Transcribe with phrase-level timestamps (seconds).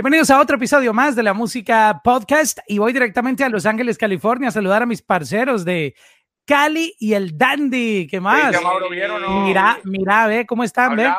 [0.00, 3.98] Bienvenidos a otro episodio más de la música podcast y voy directamente a Los Ángeles,
[3.98, 5.94] California a saludar a mis parceros de
[6.46, 8.08] Cali y el Dandy.
[8.10, 8.56] ¿Qué más?
[9.44, 11.12] Mira, mira, ve cómo están, ve.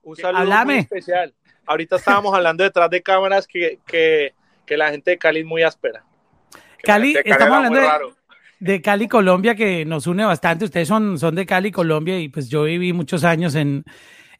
[0.00, 1.34] Un saludo muy especial.
[1.66, 4.32] Ahorita estábamos hablando detrás de cámaras que, que,
[4.64, 6.02] que la gente de Cali es muy áspera.
[6.82, 7.80] Cali, estamos hablando
[8.60, 10.64] de, Cali, Colombia, que nos une bastante.
[10.64, 13.84] Ustedes son, son de Cali, Colombia, y pues yo viví muchos años en,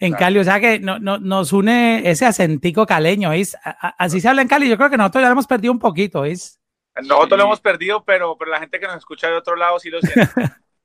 [0.06, 3.56] en Cali, o sea que no, no, nos une ese acentico caleño, ¿es?
[3.98, 6.25] Así se habla en Cali, yo creo que nosotros ya lo hemos perdido un poquito,
[6.25, 6.61] ¿es?
[6.97, 9.91] Nosotros lo hemos perdido, pero, pero la gente que nos escucha de otro lado sí
[9.91, 10.33] lo siente.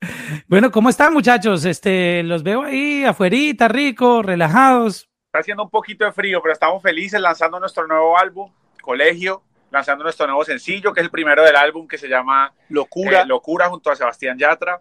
[0.47, 1.65] bueno, ¿cómo están muchachos?
[1.65, 5.09] Este, los veo ahí afuerita, rico, relajados.
[5.25, 8.51] Está haciendo un poquito de frío, pero estamos felices lanzando nuestro nuevo álbum,
[8.83, 13.23] Colegio, lanzando nuestro nuevo sencillo, que es el primero del álbum, que se llama Locura,
[13.23, 14.79] eh, Locura junto a Sebastián Yatra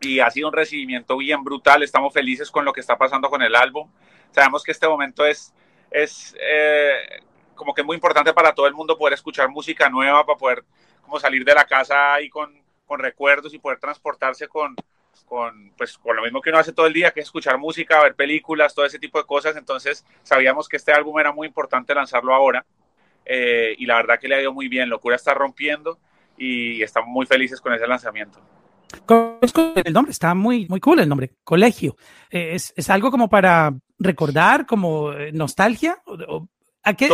[0.00, 1.82] y ha sido un recibimiento bien brutal.
[1.82, 3.90] Estamos felices con lo que está pasando con el álbum.
[4.30, 5.54] Sabemos que este momento es,
[5.90, 7.20] es eh,
[7.54, 10.64] como que muy importante para todo el mundo poder escuchar música nueva, para poder
[11.02, 12.52] como salir de la casa ahí con,
[12.84, 14.74] con recuerdos y poder transportarse con,
[15.24, 18.02] con, pues, con lo mismo que uno hace todo el día, que es escuchar música,
[18.02, 19.56] ver películas, todo ese tipo de cosas.
[19.56, 22.66] Entonces sabíamos que este álbum era muy importante lanzarlo ahora.
[23.24, 24.88] Eh, y la verdad que le ha ido muy bien.
[24.88, 25.98] Locura está rompiendo
[26.36, 28.40] y estamos muy felices con ese lanzamiento
[29.84, 31.96] el nombre, está muy, muy cool el nombre, colegio.
[32.30, 36.02] Eh, es, es algo como para recordar, como eh, nostalgia.
[36.82, 37.08] ¿A qué,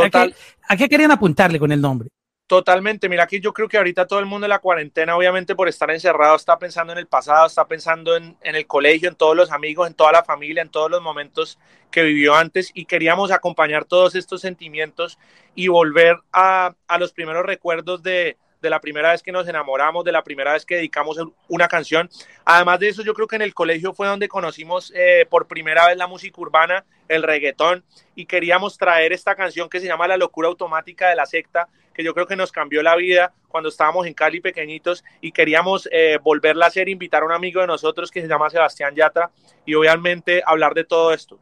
[0.68, 2.10] a, qué, querían apuntarle con el nombre?
[2.46, 5.68] Totalmente, mira aquí yo creo que ahorita todo el mundo en la cuarentena, obviamente por
[5.68, 9.34] estar encerrado, está pensando en el pasado, está pensando en, en, el colegio, en todos
[9.34, 11.58] los amigos, en toda la familia, en todos los momentos
[11.90, 15.18] que vivió antes y queríamos acompañar todos estos sentimientos
[15.54, 20.04] y volver a, a los primeros recuerdos de, de la primera vez que nos enamoramos,
[20.04, 21.18] de la primera vez que dedicamos
[21.48, 22.08] una canción.
[22.44, 25.88] Además de eso, yo creo que en el colegio fue donde conocimos eh, por primera
[25.88, 27.84] vez la música urbana, el reggaetón,
[28.14, 32.04] y queríamos traer esta canción que se llama La locura automática de la secta, que
[32.04, 36.18] yo creo que nos cambió la vida cuando estábamos en Cali pequeñitos y queríamos eh,
[36.22, 39.30] volverla a hacer, invitar a un amigo de nosotros que se llama Sebastián Yatra
[39.66, 41.38] y obviamente hablar de todo esto.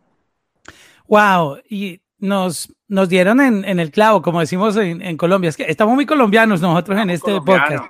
[1.07, 5.49] Wow, y nos, nos dieron en, en, el clavo, como decimos en, en, Colombia.
[5.49, 7.87] Es que estamos muy colombianos nosotros en este podcast.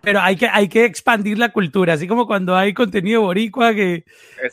[0.00, 4.04] Pero hay que, hay que expandir la cultura, así como cuando hay contenido boricua que,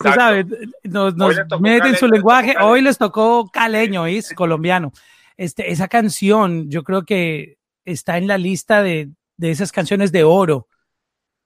[0.01, 0.45] sabes,
[0.83, 2.55] nos, nos meten su lenguaje.
[2.59, 4.91] Hoy les tocó caleño, es colombiano.
[5.37, 10.23] Este, esa canción, yo creo que está en la lista de, de esas canciones de
[10.23, 10.67] oro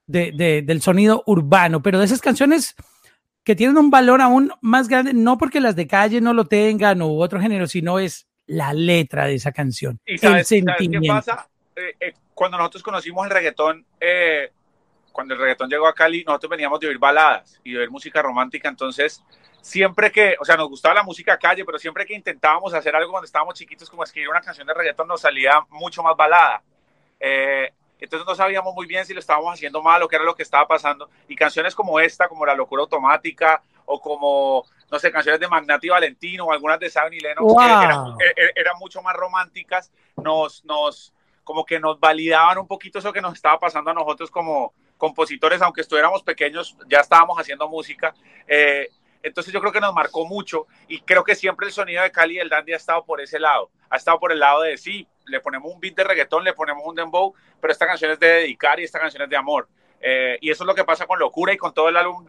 [0.06, 2.74] de, de, del sonido urbano, pero de esas canciones
[3.44, 7.02] que tienen un valor aún más grande, no porque las de calle no lo tengan
[7.02, 10.00] u otro género, sino es la letra de esa canción.
[10.04, 11.00] ¿Y el sentimiento.
[11.02, 11.48] qué pasa?
[11.76, 14.50] Eh, eh, cuando nosotros conocimos el reggaetón, eh,
[15.12, 18.22] cuando el reggaetón llegó a Cali, nosotros veníamos de oír baladas y de oír música
[18.22, 19.22] romántica, entonces
[19.60, 23.10] siempre que, o sea, nos gustaba la música calle, pero siempre que intentábamos hacer algo
[23.10, 26.62] cuando estábamos chiquitos, como escribir una canción de reggaetón, nos salía mucho más balada.
[27.18, 30.34] Eh, entonces no sabíamos muy bien si lo estábamos haciendo mal o qué era lo
[30.34, 31.10] que estaba pasando.
[31.28, 35.88] Y canciones como esta, como La Locura Automática, o como, no sé, canciones de Magnati
[35.88, 39.90] Valentino, o algunas de Sabin y Lennox, que eran, e, e, eran, mucho más románticas,
[40.16, 41.12] nos, nos,
[41.42, 45.60] como que nos validaban un poquito eso que nos estaba pasando a nosotros como compositores,
[45.62, 48.14] aunque estuviéramos pequeños, ya estábamos haciendo música.
[48.46, 48.88] Eh,
[49.22, 52.36] entonces yo creo que nos marcó mucho y creo que siempre el sonido de Cali
[52.36, 53.70] y el Dandy ha estado por ese lado.
[53.88, 56.84] Ha estado por el lado de sí, le ponemos un beat de reggaetón, le ponemos
[56.84, 59.68] un dembow, pero esta canción es de dedicar y esta canción es de amor.
[60.00, 62.26] Eh, y eso es lo que pasa con Locura y con todo el álbum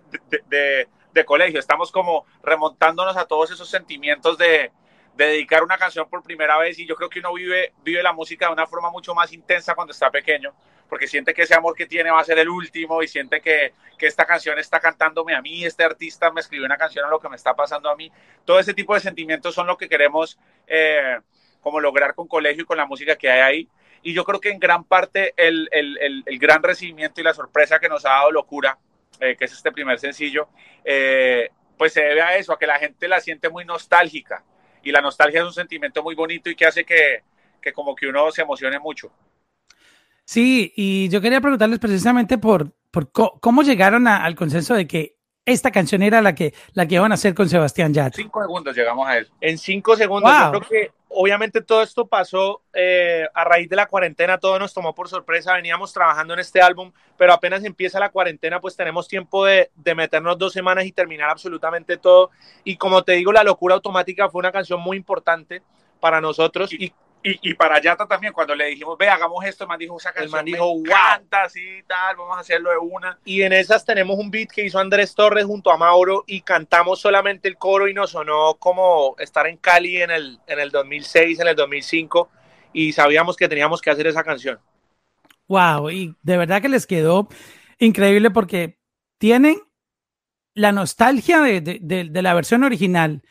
[0.49, 1.59] de, de, colegio.
[1.59, 4.71] Estamos como remontándonos a todos esos sentimientos de,
[5.15, 8.11] de, dedicar una canción por primera vez y yo creo que uno vive, vive la
[8.11, 10.53] música de una forma mucho más intensa cuando está pequeño
[10.91, 13.73] porque siente que ese amor que tiene va a ser el último y siente que,
[13.97, 17.17] que, esta canción está cantándome a mí, este artista me escribió una canción a lo
[17.17, 18.11] que me está pasando a mí.
[18.43, 20.37] Todo ese tipo de sentimientos son lo que queremos
[20.67, 21.17] eh,
[21.61, 23.69] como lograr con colegio y con la música que hay ahí.
[24.03, 27.79] Y yo creo que en gran parte el, el, el, gran recibimiento y la sorpresa
[27.79, 28.77] que nos ha dado Locura,
[29.19, 30.49] eh, que es este primer sencillo,
[30.83, 34.43] eh, pues se debe a eso, a que la gente la siente muy nostálgica.
[34.83, 37.21] Y la nostalgia es un sentimiento muy bonito y que hace que,
[37.61, 39.11] que como que uno se emocione mucho.
[40.25, 45.17] Sí, y yo quería preguntarles precisamente por, por cómo llegaron al consenso de que
[45.53, 48.15] esta canción era la que, la que iban a hacer con Sebastián Yatra.
[48.15, 49.29] Cinco segundos llegamos a él.
[49.39, 50.31] En cinco segundos.
[50.31, 54.73] Yo creo que obviamente todo esto pasó eh, a raíz de la cuarentena, todo nos
[54.73, 55.53] tomó por sorpresa.
[55.53, 59.95] Veníamos trabajando en este álbum, pero apenas empieza la cuarentena, pues tenemos tiempo de, de
[59.95, 62.31] meternos dos semanas y terminar absolutamente todo.
[62.63, 65.61] Y como te digo, La Locura Automática fue una canción muy importante
[65.99, 66.91] para nosotros y
[67.23, 70.39] y, para Yata también, cuando le dijimos, ve, hagamos esto, el man dijo, esa canción
[70.39, 73.19] el dijo, canta así tal, vamos a hacerlo de una.
[73.25, 76.99] Y en esas tenemos un beat que hizo Andrés Torres junto a Mauro y cantamos
[76.99, 81.39] solamente el coro y nos sonó como estar en Cali en el, en el 2006,
[81.39, 82.29] en el 2005
[82.73, 84.59] y sabíamos que teníamos que hacer esa canción.
[85.47, 87.27] Wow, y de verdad que les quedó
[87.77, 88.79] increíble porque
[89.19, 89.61] tienen
[90.53, 93.21] la nostalgia de, de la versión original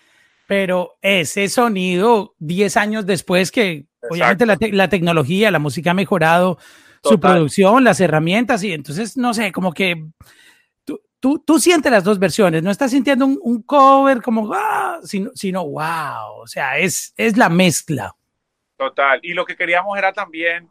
[0.50, 6.58] pero ese sonido 10 años después que obviamente la, tecnología, la música ha mejorado,
[7.04, 10.08] su producción, las herramientas y entonces, no sé, como que
[10.84, 15.30] tú, tú, tú sientes las dos versiones, no estás sintiendo un, cover como, ah, sino,
[15.36, 18.16] sino, wow, o sea, es, es la mezcla.
[18.76, 20.68] Total, y lo que queríamos era también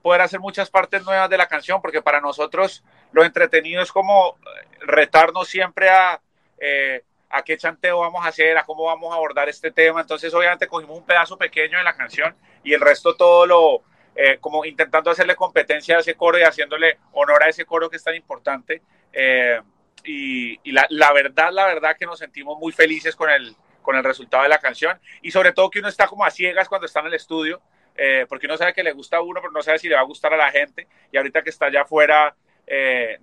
[0.00, 2.82] poder hacer muchas partes nuevas de la canción, porque para nosotros
[3.12, 4.38] lo entretenido es como
[4.86, 6.18] retarnos siempre a...
[6.58, 10.00] Eh, a qué chanteo vamos a hacer, a cómo vamos a abordar este tema.
[10.00, 12.34] Entonces, obviamente, cogimos un pedazo pequeño de la canción
[12.64, 13.82] y el resto todo lo,
[14.14, 17.96] eh, como intentando hacerle competencia a ese coro y haciéndole honor a ese coro que
[17.96, 18.82] es tan importante.
[19.12, 19.60] Eh,
[20.04, 24.04] y, la, la, verdad, la verdad que nos sentimos muy felices con el, con el
[24.04, 27.00] resultado de la canción y sobre todo que uno está como a ciegas cuando está
[27.00, 27.60] en el estudio,
[27.94, 30.00] eh, porque uno sabe que le gusta a uno, pero no sabe si le va
[30.00, 30.88] a gustar a la gente.
[31.12, 32.34] Y ahorita que está allá afuera,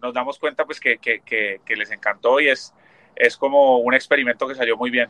[0.01, 2.73] nos damos cuenta pues que, que, que, que les encantó y es,
[3.15, 5.09] es como un experimento que salió muy bien.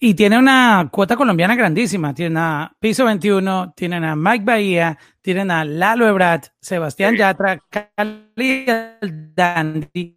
[0.00, 2.14] Y tiene una cuota colombiana grandísima.
[2.14, 8.64] Tienen a Piso 21, tienen a Mike Bahía, tienen a Lalo Ebrat, Sebastián Yatra, Cali
[9.34, 10.16] Dandy.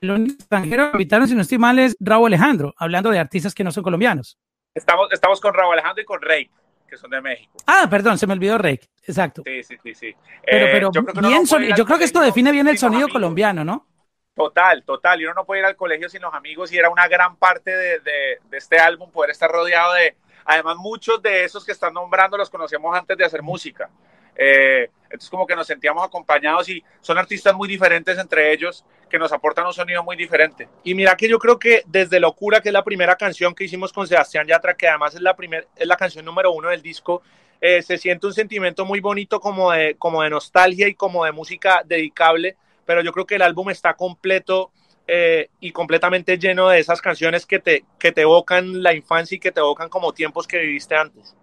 [0.00, 3.70] Los extranjeros invitaron, si no estoy mal, es Raúl Alejandro, hablando de artistas que no
[3.70, 4.38] son colombianos.
[4.74, 6.48] Estamos, estamos con Raúl Alejandro y con Rey,
[6.88, 7.52] que son de México.
[7.66, 9.42] Ah, perdón, se me olvidó Rey, exacto.
[9.44, 9.94] Sí, sí, sí.
[9.94, 10.14] sí.
[10.46, 13.86] Pero, pero eh, yo creo que esto define bien el sonido colombiano, ¿no?
[14.34, 15.20] Total, total.
[15.20, 17.70] Y uno no puede ir al colegio sin los amigos y era una gran parte
[17.70, 20.16] de, de, este álbum poder estar rodeado de...
[20.46, 23.88] Además, muchos de esos que están nombrando los conocemos antes de hacer música.
[24.36, 29.16] Eh, entonces como que nos sentíamos acompañados y son artistas muy diferentes entre ellos que
[29.16, 30.68] nos aportan un sonido muy diferente.
[30.82, 33.92] Y mira que yo creo que desde Locura, que es la primera canción que hicimos
[33.92, 37.22] con Sebastián Yatra, que además es la, primer, es la canción número uno del disco,
[37.60, 41.30] eh, se siente un sentimiento muy bonito como de, como de nostalgia y como de
[41.30, 44.72] música dedicable pero yo creo que el álbum está completo
[45.06, 49.38] eh, y completamente lleno de esas canciones que te, que te evocan la infancia y
[49.38, 51.36] que te evocan como tiempos que viviste antes.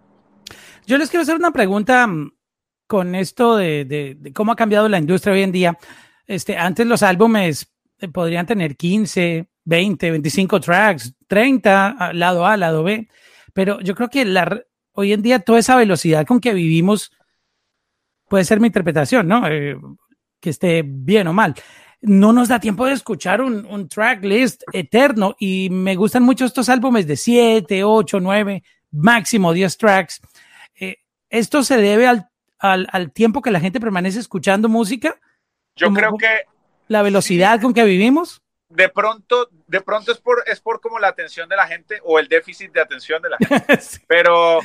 [0.86, 2.32] Yo les quiero hacer una pregunta mm,
[2.86, 5.78] con esto de, cómo ha cambiado la industria hoy en día.
[6.26, 12.82] Este, antes los álbumes eh, podrían tener 15, 20, 25 tracks, 30, lado A, lado
[12.82, 13.08] B,
[13.52, 14.60] pero yo creo que la,
[14.92, 17.12] hoy en día toda esa velocidad con que vivimos
[18.28, 19.46] puede ser mi interpretación, ¿no?
[19.48, 19.76] Eh,
[20.42, 21.54] que esté bien o mal.
[22.02, 26.44] No nos da tiempo de escuchar un, un track list eterno y me gustan mucho
[26.44, 30.20] estos álbumes de 7, 8, 9, máximo 10 tracks.
[30.74, 30.96] Eh,
[31.30, 32.28] ¿Esto se debe al,
[32.58, 35.18] al, al, tiempo que la gente permanece escuchando música?
[35.76, 36.42] Yo creo que...
[36.88, 38.42] La velocidad con que vivimos.
[38.68, 42.18] De pronto, de pronto es por, es por como la atención de la gente o
[42.18, 43.78] el déficit de atención de la gente.
[44.08, 44.58] pero,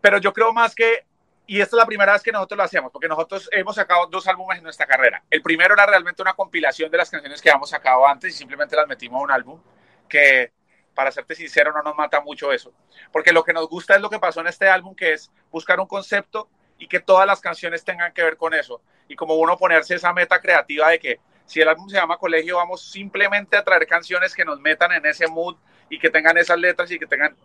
[0.00, 1.06] pero yo creo más que
[1.46, 4.26] y esta es la primera vez que nosotros lo hacemos, porque nosotros hemos sacado dos
[4.26, 5.22] álbumes en nuestra carrera.
[5.30, 8.74] El primero era realmente una compilación de las canciones que habíamos sacado antes y simplemente
[8.74, 9.60] las metimos a un álbum,
[10.08, 10.52] que
[10.94, 12.72] para serte sincero no nos mata mucho eso,
[13.12, 15.78] porque lo que nos gusta es lo que pasó en este álbum, que es buscar
[15.78, 16.48] un concepto
[16.78, 18.82] y que todas las canciones tengan que ver con eso.
[19.08, 22.56] Y como uno ponerse esa meta creativa de que si el álbum se llama Colegio,
[22.56, 25.56] vamos simplemente a traer canciones que nos metan en ese mood
[25.88, 27.36] y que tengan esas letras y que tengan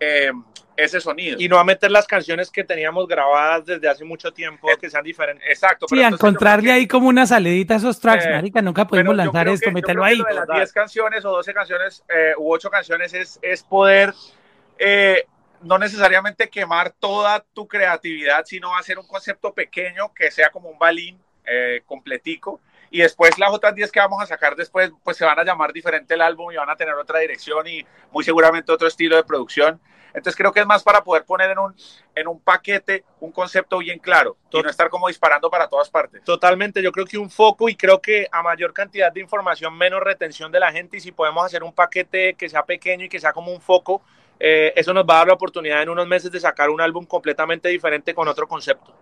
[0.00, 0.32] eh,
[0.78, 1.36] ese sonido.
[1.40, 5.02] Y no a meter las canciones que teníamos grabadas desde hace mucho tiempo, que sean
[5.02, 5.44] diferentes.
[5.48, 5.86] Exacto.
[5.88, 9.48] Sí, a encontrarle ahí como una salidita a esos tracks, eh, marica, nunca podemos lanzar
[9.48, 10.22] esto, meterlo ahí.
[10.22, 14.14] de las 10 canciones o 12 canciones eh, u 8 canciones es, es poder
[14.78, 15.26] eh,
[15.62, 20.78] no necesariamente quemar toda tu creatividad, sino hacer un concepto pequeño que sea como un
[20.78, 21.18] balín
[21.86, 22.60] completico
[22.90, 25.72] y después las otras 10 que vamos a sacar después, pues se van a llamar
[25.72, 29.24] diferente el álbum y van a tener otra dirección y muy seguramente otro estilo de
[29.24, 29.80] producción.
[30.14, 31.74] Entonces creo que es más para poder poner en un,
[32.14, 36.24] en un paquete un concepto bien claro y no estar como disparando para todas partes.
[36.24, 40.00] Totalmente, yo creo que un foco y creo que a mayor cantidad de información, menos
[40.00, 43.20] retención de la gente y si podemos hacer un paquete que sea pequeño y que
[43.20, 44.02] sea como un foco,
[44.40, 47.04] eh, eso nos va a dar la oportunidad en unos meses de sacar un álbum
[47.04, 48.94] completamente diferente con otro concepto.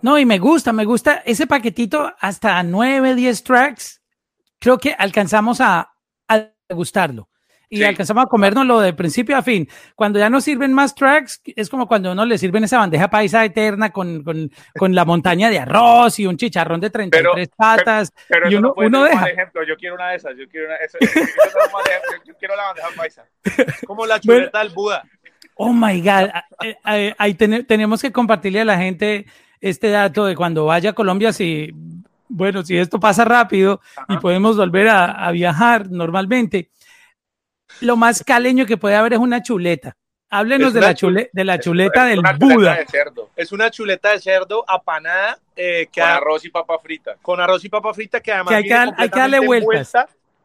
[0.00, 4.02] No, y me gusta, me gusta ese paquetito hasta 9, 10 tracks.
[4.58, 5.92] Creo que alcanzamos a,
[6.28, 7.28] a gustarlo.
[7.72, 9.66] Y alcanzamos a comérnoslo de principio a fin.
[9.94, 13.42] Cuando ya no sirven más tracks, es como cuando uno le sirven esa bandeja paisa
[13.46, 18.12] eterna con, con, con la montaña de arroz y un chicharrón de 33 patas.
[18.28, 19.24] Pero, y uno, uno deja.
[19.26, 23.24] ejemplo, yo quiero una de esas, yo quiero, una, eso, yo, quiero la bandeja paisa.
[23.86, 25.04] Como la chuleta del Buda.
[25.54, 26.28] Oh my God.
[26.84, 29.24] Ahí tenemos que compartirle a la gente
[29.62, 31.70] este dato de cuando vaya a Colombia, si,
[32.28, 36.68] bueno, si esto pasa rápido y podemos volver a, viajar normalmente,
[37.80, 39.96] lo más caleño que puede haber es una chuleta.
[40.28, 40.94] Háblenos de, la
[41.32, 42.78] de la chuleta del Buda.
[43.36, 45.38] Es una chuleta de cerdo apanada.
[45.54, 47.16] Eh, con arroz y papa frita.
[47.20, 49.94] Con arroz y papa frita que además hay, que, hay que darle vueltas.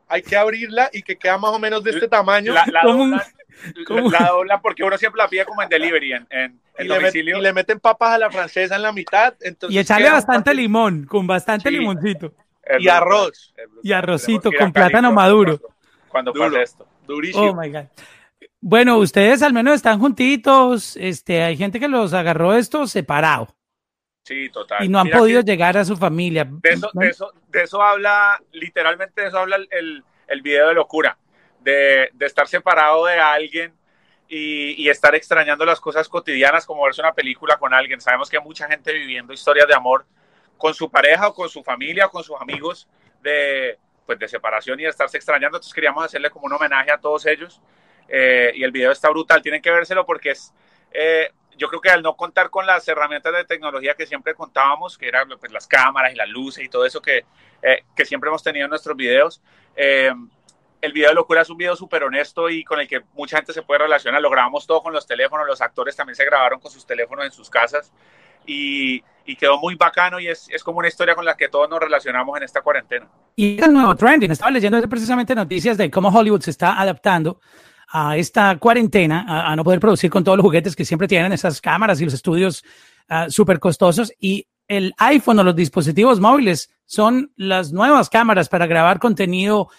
[0.10, 2.54] hay que abrirla y que queda más o menos de este tamaño.
[2.54, 2.84] La, la,
[3.88, 7.36] dobla, porque uno siempre la pide como en delivery, en, en, y, domicilio.
[7.36, 9.34] Le y le meten papas a la francesa en la mitad.
[9.42, 12.34] Entonces y echarle bastante limón, con bastante limoncito.
[12.80, 13.54] Y arroz.
[13.84, 15.60] Y arrocito con plátano maduro.
[16.10, 16.88] Cuando pase esto.
[17.06, 17.52] Durísimo.
[17.52, 17.86] Oh my God.
[18.60, 20.98] Bueno, ustedes al menos están juntitos.
[20.98, 23.56] Este, hay gente que los agarró esto separado.
[24.24, 24.84] Sí, total.
[24.84, 26.46] Y no han podido llegar a su familia.
[26.50, 30.74] De eso, de eso, de eso habla, literalmente de eso habla el, el, video de
[30.74, 31.18] locura.
[31.74, 33.74] De, estar separado de alguien
[34.28, 38.00] y, y, estar extrañando las cosas cotidianas como verse una película con alguien.
[38.00, 40.06] Sabemos que hay mucha gente viviendo historias de amor
[40.58, 42.88] con su pareja o con su familia o con sus amigos
[43.22, 45.58] de, pues, de separación y de estarse extrañando.
[45.58, 47.62] Entonces queríamos hacerle como un homenaje a todos ellos
[48.08, 50.54] eh, y el video está brutal, tienen que vérselo porque es,
[50.92, 54.98] eh, yo creo que al no contar con las herramientas de tecnología que siempre contábamos,
[54.98, 57.26] que eran pues, las cámaras y las luces y todo eso que,
[57.62, 59.42] eh, que siempre hemos tenido en nuestros videos,
[60.82, 63.54] el video de Locura es un video súper honesto y con el que mucha gente
[63.54, 64.22] se puede relacionar.
[64.22, 67.32] Lo grabamos todo con los teléfonos, los actores también se grabaron con sus teléfonos en
[67.32, 67.92] sus casas
[68.46, 71.70] y, y quedó muy bacano y es, es, como una historia con la que todos
[71.70, 73.08] nos relacionamos en esta cuarentena.
[73.36, 77.40] Y el nuevo trending, estaba leyendo precisamente noticias de cómo Hollywood se está adaptando
[77.90, 81.62] a esta cuarentena, a, no poder producir con todos los juguetes que siempre tienen esas
[81.62, 82.64] cámaras y los estudios
[83.10, 84.12] uh, súper costosos.
[84.20, 89.70] Y el iPhone o los dispositivos móviles son las nuevas cámaras para grabar contenido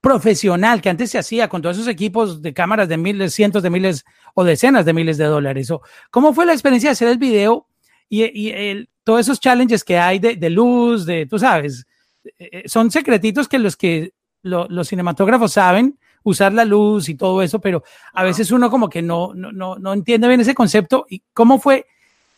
[0.00, 3.70] profesional que antes se hacía con todos esos equipos de cámaras de miles, cientos de
[3.70, 4.04] miles
[4.34, 5.70] o decenas de miles de dólares.
[5.70, 7.66] O, ¿Cómo fue la experiencia de hacer el video
[8.08, 11.86] y, y el, todos esos challenges que hay de, de luz, de, tú sabes,
[12.24, 17.14] eh, eh, son secretitos que los que lo, los cinematógrafos saben, usar la luz y
[17.14, 20.54] todo eso, pero a veces uno como que no, no, no, no entiende bien ese
[20.54, 21.86] concepto y cómo fue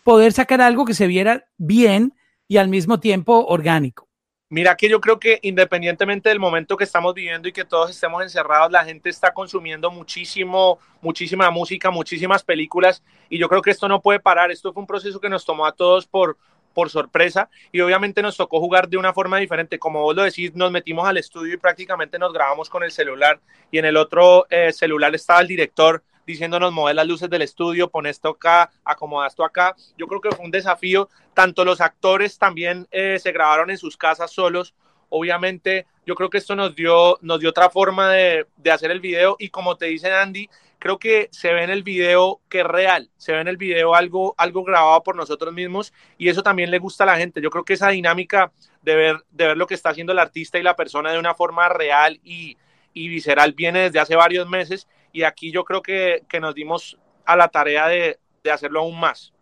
[0.04, 2.14] poder sacar algo que se viera bien
[2.48, 4.08] y al mismo tiempo orgánico.
[4.52, 8.22] Mira que yo creo que independientemente del momento que estamos viviendo y que todos estemos
[8.22, 13.88] encerrados, la gente está consumiendo muchísimo, muchísima música, muchísimas películas y yo creo que esto
[13.88, 14.50] no puede parar.
[14.50, 16.36] Esto fue un proceso que nos tomó a todos por,
[16.74, 19.78] por sorpresa y obviamente nos tocó jugar de una forma diferente.
[19.78, 23.40] Como vos lo decís, nos metimos al estudio y prácticamente nos grabamos con el celular
[23.70, 27.88] y en el otro eh, celular estaba el director diciéndonos mover las luces del estudio,
[27.88, 29.74] pon esto acá, acomoda esto acá.
[29.96, 31.08] Yo creo que fue un desafío.
[31.34, 34.74] Tanto los actores también eh, se grabaron en sus casas solos.
[35.08, 39.00] Obviamente, yo creo que esto nos dio, nos dio otra forma de, de hacer el
[39.00, 40.48] video y como te dice Andy,
[40.82, 43.94] creo que se ve en el video que es real, se ve en el video
[43.94, 47.40] algo, algo grabado por nosotros mismos y eso también le gusta a la gente.
[47.40, 48.50] Yo creo que esa dinámica
[48.82, 51.36] de ver, de ver lo que está haciendo el artista y la persona de una
[51.36, 52.56] forma real y,
[52.92, 56.98] y visceral viene desde hace varios meses y aquí yo creo que, que nos dimos
[57.24, 59.32] a la tarea de, de hacerlo aún más.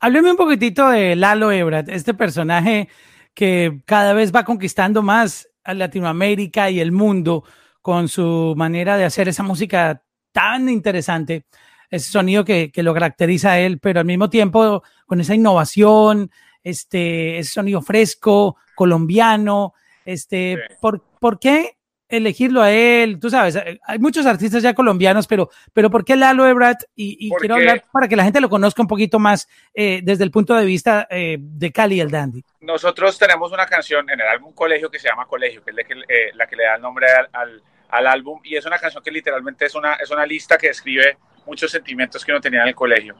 [0.00, 2.88] Hábleme un poquitito de Lalo Ebrat, este personaje
[3.32, 7.44] que cada vez va conquistando más a Latinoamérica y el mundo
[7.80, 10.02] con su manera de hacer esa música
[10.32, 11.46] tan interesante,
[11.90, 16.30] ese sonido que, que, lo caracteriza a él, pero al mismo tiempo con esa innovación,
[16.62, 21.76] este, ese sonido fresco, colombiano, este, ¿por, ¿por qué
[22.16, 23.18] elegirlo a él?
[23.20, 26.82] Tú sabes, hay muchos artistas ya colombianos, pero, pero ¿por qué Lalo Ebrat?
[26.94, 30.24] Y, y quiero hablar para que la gente lo conozca un poquito más eh, desde
[30.24, 32.44] el punto de vista eh, de Cali el Dandy.
[32.60, 35.84] Nosotros tenemos una canción en el álbum Colegio que se llama Colegio, que es la
[35.84, 37.62] que, eh, la que le da el nombre al, al
[37.94, 41.16] al álbum y es una canción que literalmente es una, es una lista que describe
[41.46, 43.14] muchos sentimientos que uno tenía en el colegio.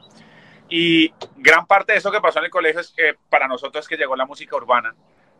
[0.69, 3.87] Y gran parte de eso que pasó en el colegio es que para nosotros es
[3.87, 4.93] que llegó la música urbana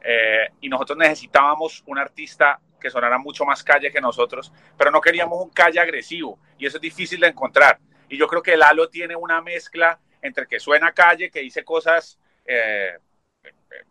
[0.06, 5.02] eh, y nosotros necesitábamos un artista que sonara mucho más calle que nosotros, pero no
[5.02, 7.80] queríamos un calle agresivo y eso es difícil de encontrar.
[8.08, 12.20] Y yo creo que Lalo tiene una mezcla entre que suena calle, que dice cosas
[12.46, 13.00] eh,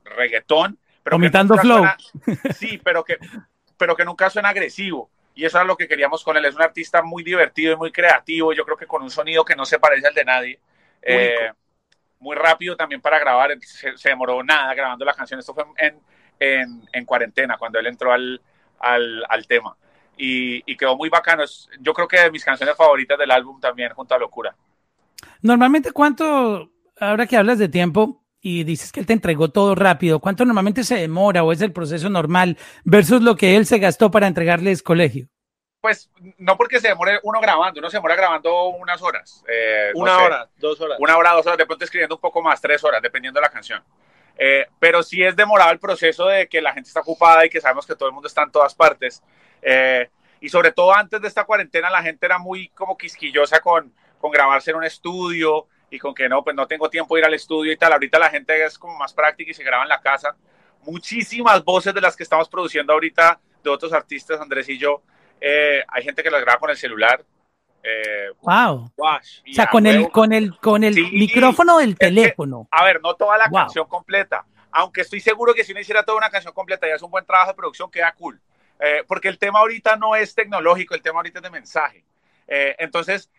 [0.04, 1.18] reggaetón, pero
[1.58, 1.84] flow.
[2.54, 3.18] sí, pero que,
[3.76, 6.44] pero que nunca suena agresivo y eso era lo que queríamos con él.
[6.44, 9.56] Es un artista muy divertido y muy creativo, yo creo que con un sonido que
[9.56, 10.60] no se parece al de nadie.
[11.02, 11.50] Eh,
[12.24, 15.38] muy rápido también para grabar, se, demoró nada grabando la canción.
[15.38, 16.00] Esto fue en,
[16.40, 18.40] en, en cuarentena, cuando él entró al,
[18.80, 19.76] al, tema.
[20.16, 21.44] Y, y, quedó muy bacano.
[21.80, 24.56] yo creo que de mis canciones favoritas del álbum también, junto a Locura.
[25.42, 30.20] Normalmente, ¿cuánto, ahora que hablas de tiempo, y dices que él te entregó todo rápido,
[30.20, 34.10] ¿cuánto normalmente se demora o es el proceso normal versus lo que él se gastó
[34.10, 35.28] para entregarles colegio?
[35.84, 39.44] Pues no porque se demore uno grabando, uno se demora grabando unas horas.
[39.46, 40.96] Eh, una hora, dos horas.
[40.98, 43.50] Una hora, dos horas, de pronto escribiendo un poco más, tres horas, dependiendo de la
[43.50, 43.84] canción.
[44.38, 47.60] Eh, pero sí es demorado el proceso de que la gente está ocupada y que
[47.60, 49.22] sabemos que todo el mundo está en todas partes.
[49.60, 50.08] Eh,
[50.40, 54.30] y sobre todo antes de esta cuarentena la gente era muy como quisquillosa con, con
[54.30, 57.34] grabarse en un estudio y con que no, pues no tengo tiempo de ir al
[57.34, 57.92] estudio y tal.
[57.92, 60.34] Ahorita la gente es como más práctica y se graba en la casa.
[60.80, 65.02] Muchísimas voces de las que estamos produciendo ahorita de otros artistas, Andrés y yo,
[65.46, 67.22] eh, hay gente que las graba con el celular.
[67.82, 68.90] Eh, wow.
[68.96, 69.20] o
[69.52, 72.66] sea, con el, con el, con el micrófono del teléfono.
[72.70, 74.46] a ver, no toda la canción completa.
[74.70, 77.26] Aunque estoy seguro que si uno hiciera toda una canción completa y es un buen
[77.26, 78.40] trabajo de producción, queda cool.
[78.80, 82.04] Eh, porque el tema ahorita no es tecnológico, el tema ahorita es de mensaje.
[82.46, 83.30] entonces,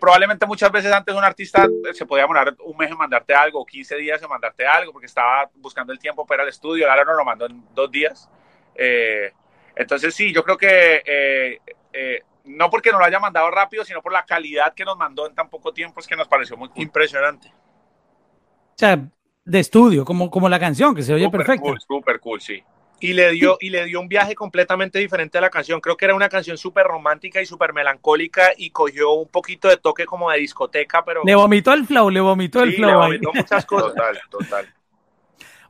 [0.00, 3.66] probablemente muchas veces antes un artista se podía demorar un mes en mandarte algo, o
[3.66, 7.14] 15 días en mandarte algo, porque estaba buscando el tiempo para el estudio, ahora no
[7.14, 8.30] lo mandó en dos días.
[8.76, 9.32] Eh,
[9.80, 11.58] entonces sí, yo creo que eh,
[11.92, 15.26] eh, no porque nos lo haya mandado rápido, sino por la calidad que nos mandó
[15.26, 17.48] en tan poco tiempo, es que nos pareció muy impresionante.
[17.48, 19.02] O sea,
[19.42, 21.64] de estudio, como, como la canción, que se oye perfecto.
[21.64, 22.62] Cool, super cool, sí.
[23.02, 25.80] Y le, dio, y le dio un viaje completamente diferente a la canción.
[25.80, 29.78] Creo que era una canción súper romántica y súper melancólica y cogió un poquito de
[29.78, 31.22] toque como de discoteca, pero...
[31.24, 32.90] Le vomitó el flow, le vomitó el flow.
[32.90, 33.94] Le vomitó muchas cosas.
[33.94, 34.74] Total, total.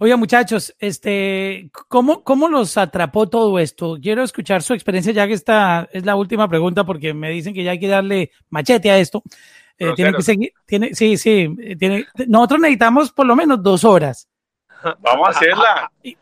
[0.02, 3.98] Oye, muchachos, este, ¿cómo, ¿cómo los atrapó todo esto?
[4.00, 7.62] Quiero escuchar su experiencia, ya que esta es la última pregunta, porque me dicen que
[7.62, 9.22] ya hay que darle machete a esto.
[9.76, 14.26] Eh, tiene que seguir, tiene, sí, sí, tiene, nosotros necesitamos por lo menos dos horas.
[15.00, 15.92] Vamos a hacerla.
[16.02, 16.16] Y,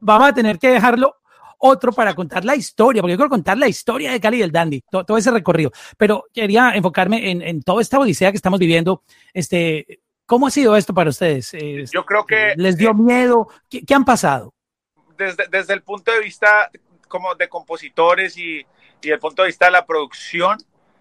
[0.00, 1.16] vamos a tener que dejarlo
[1.58, 4.52] otro para contar la historia, porque yo quiero contar la historia de Cali y del
[4.52, 5.70] Dandy, todo, ese recorrido.
[5.98, 9.02] Pero quería enfocarme en, en, toda esta odisea que estamos viviendo.
[9.34, 10.00] Este,
[10.30, 11.50] ¿Cómo ha sido esto para ustedes?
[11.92, 12.54] Yo creo que...
[12.54, 13.48] ¿Les dio miedo?
[13.68, 14.54] ¿Qué, han pasado?
[15.18, 16.70] Desde, desde, el punto de vista
[17.08, 18.64] como de compositores y,
[19.02, 20.56] y el punto de vista de la producción,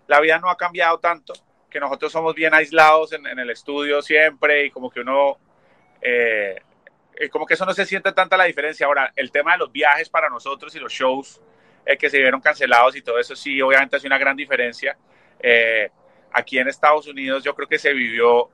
[0.07, 1.33] la vida no ha cambiado tanto,
[1.69, 5.38] que nosotros somos bien aislados en, el estudio siempre y como que uno...
[6.01, 6.55] Eh,
[7.13, 8.88] eh, como que eso no se siente tanta la diferencia.
[8.88, 11.39] Ahora, el tema de los viajes para nosotros y los shows
[11.86, 14.97] eh, que se vieron cancelados y todo eso, sí, obviamente hace una gran diferencia.
[16.34, 18.49] aquí en Estados Unidos yo creo que se vivió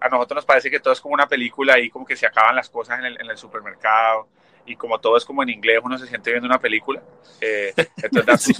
[0.00, 2.56] a nosotros nos parece que todo es como una película y como que se acaban
[2.56, 4.28] las cosas en el, en el supermercado
[4.64, 7.02] y como todo es como en inglés, uno se siente viendo una película.
[7.40, 8.56] Eh, entonces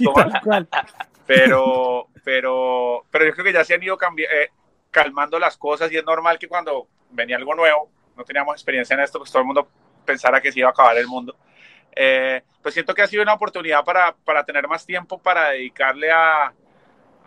[1.25, 4.49] pero, pero, pero yo creo que ya se han ido eh,
[4.89, 9.01] calmando las cosas y es normal que cuando venía algo nuevo, no teníamos experiencia en
[9.01, 9.67] esto, pues todo el mundo
[10.05, 11.35] pensara que se iba a acabar el mundo.
[11.95, 16.11] Eh, pues siento que ha sido una oportunidad para, para tener más tiempo para dedicarle
[16.11, 16.53] a,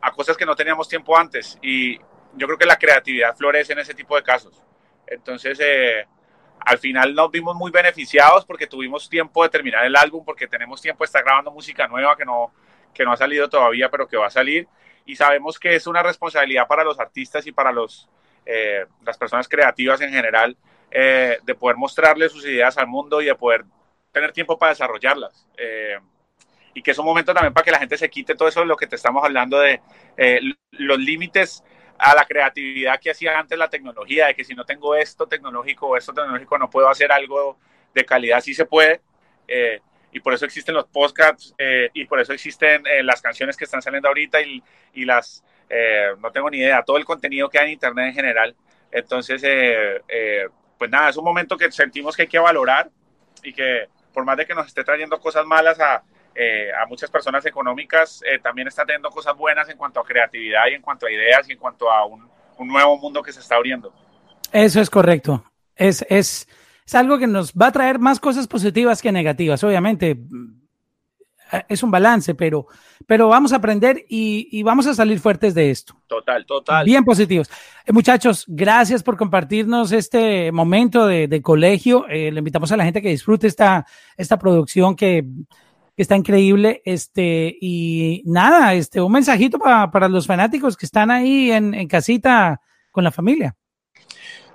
[0.00, 1.58] a cosas que no teníamos tiempo antes.
[1.62, 1.98] Y,
[2.36, 4.62] yo creo que la creatividad florece en ese tipo de casos.
[5.06, 6.06] Entonces, eh,
[6.60, 10.80] al final nos vimos muy beneficiados porque tuvimos tiempo de terminar el álbum, porque tenemos
[10.80, 12.52] tiempo de estar grabando música nueva que no,
[12.92, 14.66] que no ha salido todavía, pero que va a salir.
[15.04, 18.08] Y sabemos que es una responsabilidad para los artistas y para los,
[18.46, 20.56] eh, las personas creativas en general
[20.90, 23.64] eh, de poder mostrarle sus ideas al mundo y de poder
[24.12, 25.46] tener tiempo para desarrollarlas.
[26.76, 28.66] y que es un momento también para que la gente se quite todo eso de
[28.66, 29.80] lo que te estamos hablando de
[30.72, 31.62] los límites
[31.98, 35.88] a la creatividad que hacía antes la tecnología, de que si no tengo esto tecnológico
[35.88, 37.58] o esto tecnológico no puedo hacer algo
[37.94, 39.00] de calidad, sí se puede.
[39.46, 39.80] Eh,
[40.12, 43.64] y por eso existen los podcasts eh, y por eso existen eh, las canciones que
[43.64, 45.44] están saliendo ahorita y, y las,
[46.20, 48.56] no tengo ni idea, todo el contenido que hay en Internet en general.
[48.92, 49.42] Entonces,
[50.78, 52.90] pues nada, es un momento que sentimos que hay que valorar
[53.42, 56.04] y que por más de que nos esté trayendo cosas malas a,
[56.34, 60.62] eh, a muchas personas económicas, eh, también está teniendo cosas buenas en cuanto a creatividad
[60.68, 63.56] y en cuanto a ideas y en cuanto a un, nuevo mundo que se está
[63.56, 63.92] abriendo.
[64.52, 65.44] Eso es correcto.
[65.76, 66.48] Es, es,
[66.86, 69.62] es algo que nos va a traer más cosas positivas que negativas.
[69.62, 70.16] Obviamente,
[71.68, 72.66] es un balance, pero,
[73.06, 75.94] pero vamos a aprender y, vamos a salir fuertes de esto.
[76.06, 76.84] Total, total.
[76.84, 77.48] Bien positivos.
[77.86, 82.06] Eh, muchachos, gracias por compartirnos este momento de, colegio.
[82.08, 85.24] le invitamos a la gente que disfrute esta, esta producción que
[86.02, 86.82] está increíble.
[86.84, 91.88] Este, y nada, este, un mensajito para, para los fanáticos que están ahí en, en
[91.88, 93.56] casita con la familia.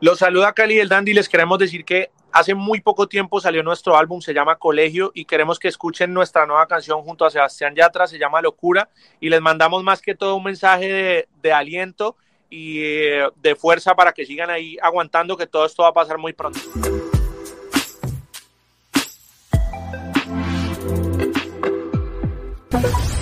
[0.01, 1.13] Los saluda Cali el Dandy.
[1.13, 5.25] Les queremos decir que hace muy poco tiempo salió nuestro álbum, se llama Colegio, y
[5.25, 9.41] queremos que escuchen nuestra nueva canción junto a Sebastián Yatra, se llama Locura, y les
[9.41, 12.15] mandamos más que todo un mensaje de, de aliento
[12.49, 16.17] y eh, de fuerza para que sigan ahí aguantando que todo esto va a pasar
[16.17, 16.59] muy pronto.
[22.81, 23.18] Bye.